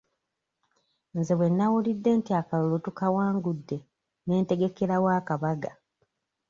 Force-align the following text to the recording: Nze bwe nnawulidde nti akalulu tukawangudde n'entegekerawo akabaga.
Nze 1.17 1.33
bwe 1.37 1.47
nnawulidde 1.51 2.09
nti 2.19 2.31
akalulu 2.39 2.77
tukawangudde 2.85 3.77
n'entegekerawo 4.25 5.07
akabaga. 5.19 5.71